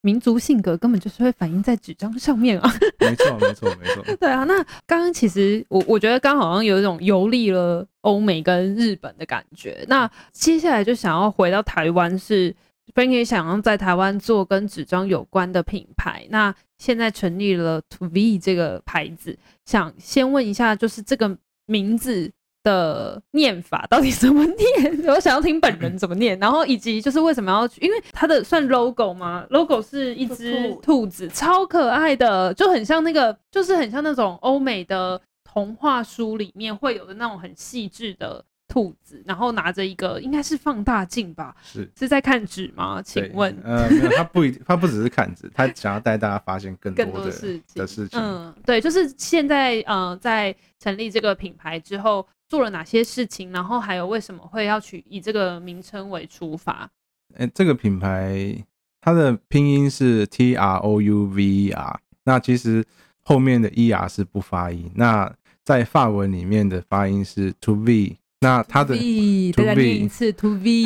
[0.00, 2.68] 民族性格根本就是会反映在纸张上面啊。
[2.98, 4.16] 没错，没错，没错。
[4.16, 9.84] 对啊，那刚刚其实我我觉得刚好像有一种游历了欧美跟日本的感觉。
[9.86, 12.52] 那接下来就想要回到台湾，是
[12.94, 16.26] Franky 想要在台湾做跟纸张有关的品牌。
[16.30, 22.32] 那现在成立了 ToV 这个牌子，想先问一下，就是这个名字。
[22.66, 25.06] 的念法 到底怎么念？
[25.06, 27.80] 我想要听本人怎么念，然后以及就是为什么要去？
[27.80, 41.54] 因为它的算 logo 吗？logo 是一只兔子，超可爱的，就很像那个，就是很像那种欧美的童话书里面会有的那种很细致的兔子，然后拿着一个应该是放大镜吧？
[41.62, 43.00] 是是在看纸吗？
[43.00, 43.56] 请问？
[43.62, 48.20] 呃，没有，他不一，他不只是看纸，他想要带大家发现更多的，更多事情的事情。
[48.20, 52.26] 嗯，对，就是现在呃，在成立这个品牌之后。
[52.48, 56.90] 做了哪些事情，然后还有为什么会要取以这个名称为出发？
[57.34, 58.56] 哎、欸，这个品牌
[59.00, 62.84] 它的拼音是 T R O U V E R，那其实
[63.22, 64.90] 后面的 E R 是不发音。
[64.94, 65.32] 那
[65.64, 70.84] 在法文里面的发音是 To V，那它的 V，再念一次 To V。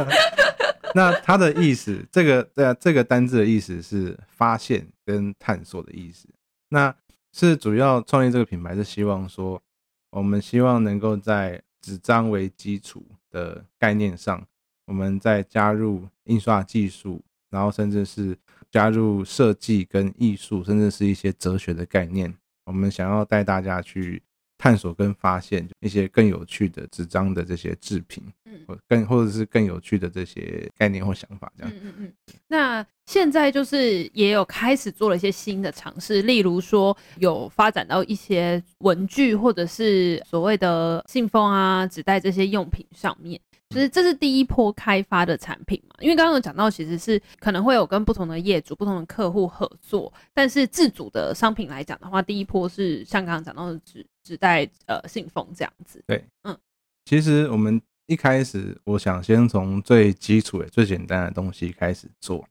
[0.94, 6.26] 那它的意思，这个对啊，这个单字的意思是发现跟探索的意思。
[6.70, 6.94] 那
[7.32, 9.62] 是主要创立这个品牌是希望说，
[10.10, 14.46] 我们希望能够在纸张为基础的概念上，
[14.86, 18.38] 我们再加入印刷技术，然后甚至是
[18.70, 22.34] 加入设计跟艺术，甚至是一些哲学的概念。
[22.64, 24.22] 我们想要带大家去。
[24.58, 31.72] 探索跟发现一些更有趣的纸张的这些制品，嗯，或更或者是更有趣的这些概念或想法，这样。
[31.74, 32.12] 嗯嗯嗯。
[32.48, 43.40] 那现在就是也有开始做了一些新的尝试，例如说有发展到一些文具或者是所谓的信封啊、纸袋这些用品上面。
[43.70, 45.96] 就是这是第一波开发的产品嘛？
[45.98, 56.02] 因为刚刚有讲到，其实是可能会有跟不同的业主、不同的客户合作，但是自主的商品来讲的话，第一波是像刚刚讲到的纸纸袋、呃信封这样子。
[56.06, 56.58] 对，嗯，
[57.04, 62.44] 其实我们一开始，我想先从最基础的、最简单的东西开始做。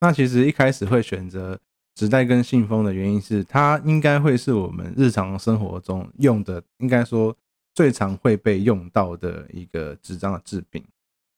[0.00, 1.58] 那其实一开始会选择
[1.94, 7.36] 纸袋跟信封的原因是，它应该会是我们日常生活中用的，应该说。
[7.72, 10.84] 最常会被用到的一个纸张的制品，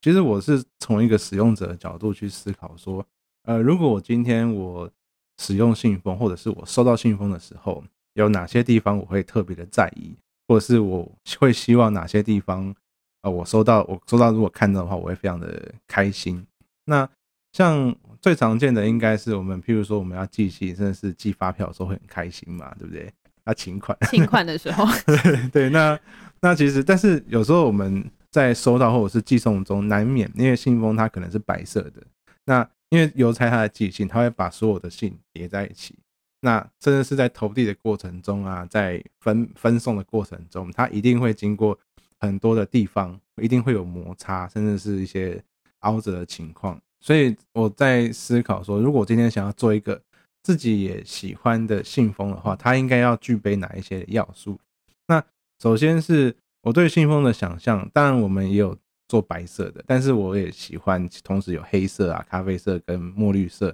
[0.01, 3.07] 其实我是从一个使用者的角度去思考说，
[3.43, 4.91] 呃，如果我今天我
[5.37, 10.15] 使用信封，或者是我收到信封的时候，有哪些地方我会特别的在意，
[10.49, 12.75] 或者是我会希望哪些地方，
[13.23, 16.45] 呃，我收到我收到如果看到的话，我会非常的开心。
[16.85, 17.09] 那
[17.53, 23.13] 像最常见的应该是我们，譬如说我们要寄信，甚至是寄发票的时候会很开心嘛，对不对？
[23.45, 25.99] 啊，请款，请款的时候， 对对，那
[26.41, 32.03] 那其实，但是有时候我们在收到或者是寄送中，难免因为信封它可能是白色的，
[32.45, 35.99] 那因为邮差他的寄信，他会把所有的信叠在一起，
[36.43, 41.79] 那甚至是在投递的过程中啊，在分分送的过程中，它一定会经过
[42.21, 45.43] 很多的地方，一定会有摩擦，甚至是一些
[45.81, 49.99] 凹折的情况，所以我在思考说，如果今天想要做一个。
[50.45, 54.59] 自己也喜欢的信封的话，它应该要具备哪一些要素？
[55.07, 55.25] 那
[55.61, 58.77] 首先是我对信封的想象，当然我们也有
[59.07, 63.73] 做白色的，但是我也喜欢同时有黑色啊、咖啡色跟墨绿色。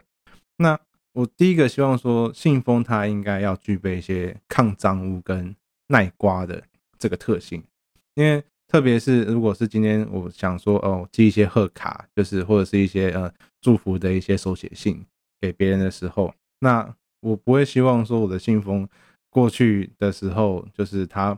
[0.58, 0.78] 那
[1.18, 5.52] 我第一个希望说，信封它应该要具备一些抗脏污跟
[5.88, 6.62] 耐刮的
[6.96, 7.60] 这个特性，
[8.14, 13.28] 因为特别是如果是今天我想说哦，寄一些贺卡，就是或者是一些呃
[13.60, 15.04] 祝福的一些手写信
[15.40, 16.32] 给别人的时候。
[16.60, 18.88] 那我不会希望说我的信封
[19.28, 21.36] 过去的时候，就是它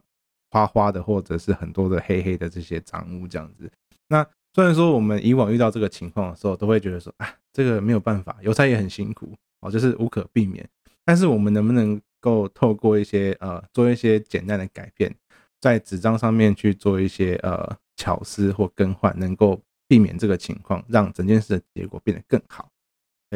[0.50, 3.72] 花花的，或者是很多的黑黑的这些脏污这样子。
[4.08, 10.68] 那虽然说我们以往遇到这个情况的时候，都会觉得说啊，这个没有办法，邮差也很辛苦哦，就是无可避免。
[11.04, 15.14] 但是我们能不能够透过一些呃，做一些简单的改变，
[15.60, 22.70] 在纸张上面去做一些呃巧思或更换，能够避免这个情况，让整件事的结果变得更好。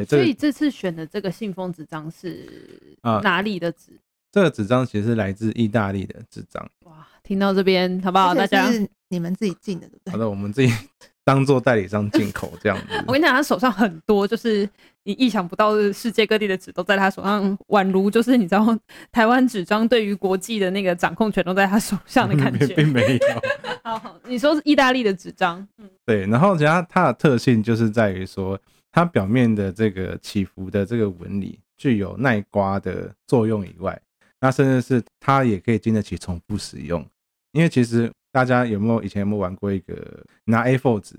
[0.09, 4.03] 所以这次选的这个信封纸张是哪里的纸、啊？
[4.33, 6.69] 这个纸张其实是来自意大利的纸张。
[6.81, 8.35] 哇，听到这边好不好？
[8.35, 10.13] 大家是你们自己进的对不对？
[10.13, 10.73] 好的，我们自己
[11.25, 12.85] 当做代理商进口这样子。
[13.07, 14.69] 我跟你讲，他手上很多，就是
[15.05, 18.79] 你意想不到的世界各地的纸都在他手上，宛如就是你知道
[19.11, 23.21] 台湾纸张对于国际的那个掌控权都在他手上的感觉，并没有。
[23.83, 26.27] 好好，你说是意大利的纸张，嗯，对。
[26.27, 28.61] 然后其他它它的特性就是在于说。
[28.97, 34.01] 它表面的这个起伏的这个纹理具有耐刮的作用以外，
[34.41, 37.05] 那甚至是它也可以经得起重复使用。
[37.51, 39.95] 因为其实大家有没有以前有没有玩过一个
[40.47, 41.15] 拿 A4 纸，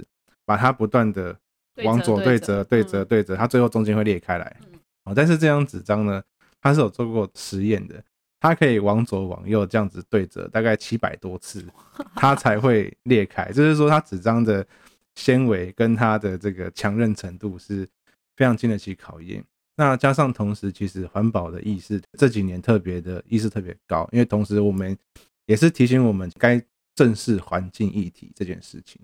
[0.45, 1.33] 把它不断的
[1.85, 4.57] 往左对折、对折、对折，它最后中间会裂开来。
[5.05, 6.21] 哦，但是这张纸张呢，
[6.59, 8.03] 它是有做过实验的，
[8.41, 11.65] 它可以往左往右这样子对折大概七百多次，
[12.15, 13.49] 它才会裂开。
[13.53, 14.67] 就是说，它纸张的。
[15.17, 17.87] 纤维跟它的这个强韧程度是
[18.35, 19.41] 非常经得起考验。
[19.77, 24.93] 那加上同时，其实环保的意识这几年特别的意识特别高，因为同时我们
[25.45, 26.61] 也是提醒我们该
[26.95, 29.01] 正视环境议题这件事情。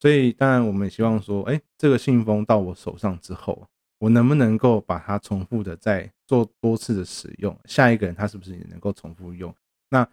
[0.00, 3.66] 所以当然我们希望说，哎，这个信封到我手上之后，
[3.98, 7.54] 我能不能够把它重复的再做多次的使用？
[7.66, 9.54] 下一个人他是不是也能够重复用？
[9.90, 10.08] 那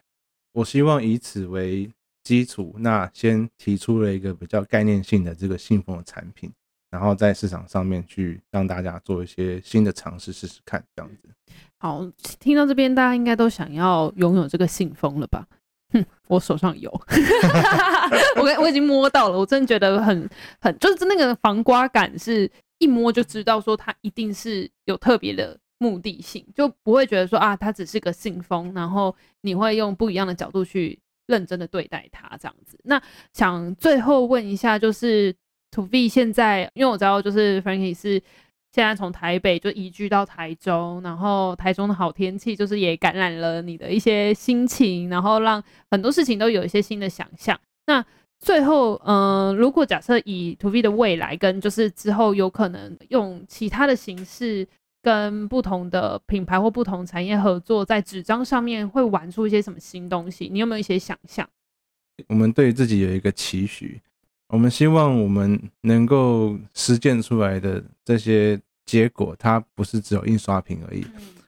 [0.51, 1.89] 我希望以此为。
[2.21, 6.51] 基础，那先提出了一个比较概念性的这个信封的产品，
[6.91, 11.29] 然后在市场上面去让大家做一些新的尝试试试看，这样子。
[11.79, 12.05] 好，
[12.39, 15.47] 听到这边大家应该都想要拥有这个信封了吧？
[15.91, 16.89] 哼，我手上有，
[18.37, 20.29] 我我已经摸到了，我真的觉得很
[20.59, 32.79] 很，就是那个防刮感，是一摸就知道说它一定是有特别的目的性，就不会觉得说啊，它只是个信封，然后你会用不一样的角度去认真的对待它这样子。
[32.83, 33.01] 那
[33.33, 35.35] 想最后问一下，就是
[35.71, 38.21] ToV 现在，因为我知道就是 Frankie 是。
[38.71, 47.59] 现在从台北就移居到台中，然后台中的好天气就是也感染了你的一些心情，然后让很多事情都有一些新的想象。
[47.87, 48.05] 那
[48.39, 54.65] 最后，嗯、如果假设以 ToV 的未来跟就是之后有可能用其他的形式
[55.01, 60.47] 跟不同的品牌或不同产业合作，在纸张上面会玩出一些什么新东西？
[60.51, 61.49] 你有没有一些想象？
[62.27, 63.99] 我们对自己有一个期许。
[64.49, 71.05] 我们希望我们能够实践出来的这些结果，它不是只有印刷品而已，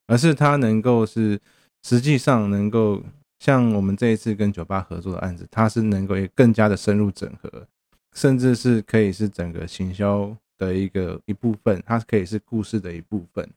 [0.08, 1.40] 而是它能够是
[1.84, 3.02] 实际上能够
[3.40, 7.68] 像我们这一次跟酒吧合作的案子，它是能够也更加的深入整合，
[8.14, 13.50] 甚至是可以是整个行销的一个一部分，它可以是故事的一部分，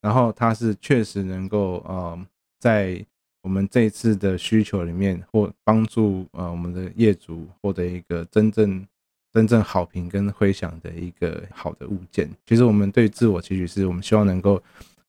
[0.00, 2.18] 然后它是确实能够呃
[2.58, 3.06] 在
[3.42, 8.86] 我们这一次的需求里面或帮助呃我们的业主获得一个真正。
[9.30, 14.60] 真正好评跟回响的一个好的物件，其实我们对自我期许是我们希望能够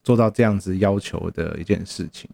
[0.04, 2.30] 做到这样子要求的一件事情。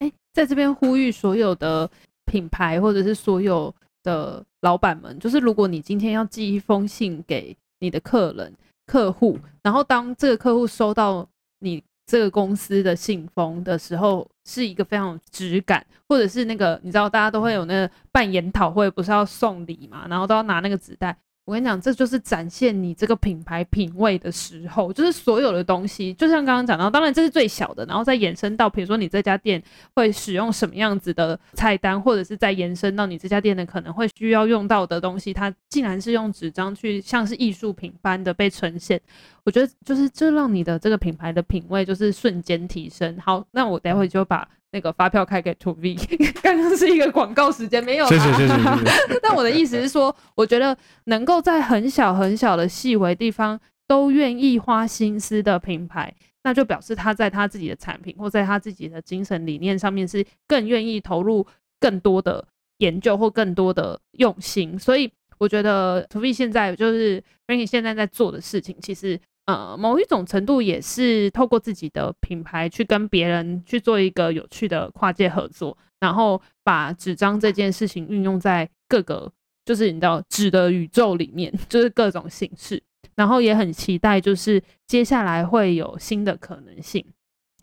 [0.00, 1.88] 哎，在这边呼吁所有的
[2.26, 3.72] 品牌或者是所有
[4.02, 8.52] 的老板们，就是如果你今天要寄一封信给你的客人、
[8.84, 11.26] 客户，然后当这个客户收到
[11.60, 11.82] 你。
[12.06, 21.16] 这个公司的信封的时候，是一个非常有质感，或者是那个你知道，大家都会有那个办研讨会，不是要送礼嘛，然后都要拿那个纸袋。
[21.44, 29.62] 我跟你讲，这就是展现你这个品牌品味的时候，就是所有的东西，就像刚刚讲到，当然这是最小的，然后再延伸到，比如说你这家店
[29.94, 38.98] 会使用什么样子的菜单，或者是再延伸到你这家店的可能会需要用到的东西，它竟然是用纸张去像是艺术品般的被呈现，
[39.44, 43.18] 我觉得就是这让你的这个品牌的品味就是瞬间提升。
[43.20, 44.48] 好，那我待会就把。
[44.74, 45.96] 那个发票开给 ToV，
[46.42, 48.06] 刚刚是一个广告时间，没有。
[48.08, 48.54] 谢谢谢谢。
[49.22, 56.12] 但我的意思是说，我觉得能够在很小很小的细微地方都愿意花心思的品牌，
[56.42, 61.46] 那就表示他在他自己的产品或在他自己的精神理念上面是更愿意投入
[61.78, 62.44] 更多的
[62.78, 64.76] 研究或更多的用心。
[64.76, 65.08] 所以
[65.38, 69.20] 我觉得 ToV 现在就是 Franky 现在在做的事情，其实。
[69.46, 79.30] 呃，某一种程度也是透过自己的品牌去跟别人去做一个有趣的跨界合作，然后把纸张这件事情运用在各个
[79.64, 82.82] 就是你的纸的宇宙里面， 就是各种形式，
[83.14, 87.04] 然后也很期待就是接下来会有新的可能性。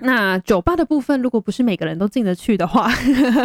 [0.02, 2.89] 那酒吧的部分，如果不是每个人都进得去的话，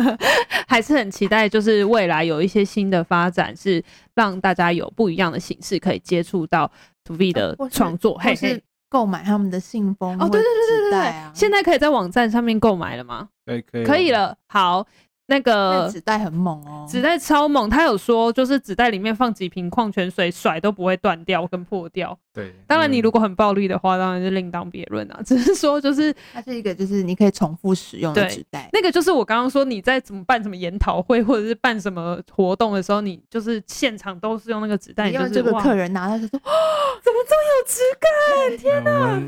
[0.66, 3.82] 还是很期待，就是未来有一些新的发展，是
[4.14, 6.70] 让大家有不一样的形式可以接触到
[7.07, 13.28] ToV 的创作，还是购买他们的信封哦，对对对对对对，现在可以在网站上面购买了吗？
[13.44, 14.86] 可以可以，可以了，好。
[15.29, 17.68] 那个纸袋很猛哦，纸袋超猛。
[17.68, 22.16] 他有说，就是纸袋里面放几瓶矿泉水，甩都不会断掉跟破掉。
[22.33, 25.20] 对，当然你如果很暴力的话，当然就另当别论啊。
[25.27, 28.68] 只是说，就是它是一个，就是你可以重复使用的纸袋。
[28.72, 35.11] 那个就是我刚刚说，你在怎么办什么研讨会或者是办什么活动的时候，你就是现场都是用那个纸袋。
[35.11, 36.51] 因为这个客人拿到就说：“哦，
[37.03, 38.59] 怎么这么有质感？
[38.59, 39.20] 天哪！”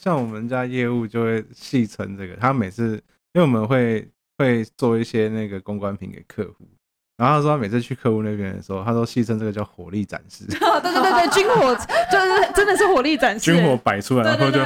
[0.00, 2.92] 像我们家业务就会戏称这个，他每次
[3.34, 4.08] 因为我们会。
[4.42, 6.68] 会做一些那个公关品给客户，
[7.16, 10.44] 然后他说他每次去客户那边的时候，他说戏称这个叫火力展示。
[10.60, 11.74] 哦、对对对对，军火
[12.10, 14.58] 就是真的是火力展示，军火摆出来，然后就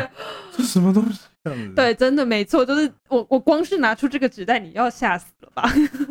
[0.56, 1.74] 这什么东西这样子？
[1.74, 5.70] 对，真的没错，就是我我光是拿出这个纸袋，你要吓死了吧？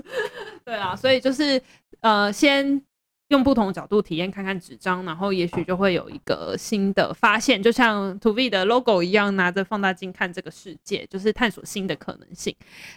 [0.63, 1.61] 对啊，所以就是
[2.01, 2.81] 呃先。
[3.29, 12.55] 用不同的角度体验看看纸张，然后也许就会有一个新的发现，就像 ToV 的 logo 一样，拿着放大镜看这个世界，就是探索新的可能性。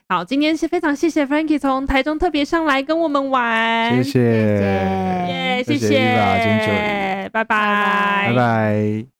[0.09, 9.18] 好，今天是非常谢谢 Frankie 从台中特别上来跟我们玩，谢谢，耶，谢谢，拜拜，拜拜。